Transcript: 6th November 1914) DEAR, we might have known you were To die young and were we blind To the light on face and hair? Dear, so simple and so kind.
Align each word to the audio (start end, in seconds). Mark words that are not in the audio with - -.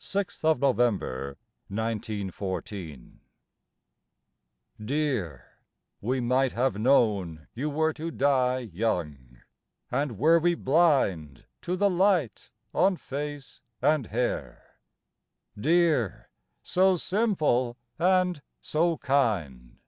6th 0.00 0.60
November 0.60 1.36
1914) 1.66 3.18
DEAR, 4.84 5.46
we 6.00 6.20
might 6.20 6.52
have 6.52 6.78
known 6.78 7.48
you 7.54 7.68
were 7.68 7.92
To 7.94 8.12
die 8.12 8.58
young 8.72 9.38
and 9.90 10.16
were 10.16 10.38
we 10.38 10.54
blind 10.54 11.46
To 11.62 11.74
the 11.74 11.90
light 11.90 12.52
on 12.72 12.94
face 12.96 13.62
and 13.82 14.06
hair? 14.06 14.78
Dear, 15.58 16.30
so 16.62 16.94
simple 16.96 17.76
and 17.98 18.42
so 18.60 18.98
kind. 18.98 19.78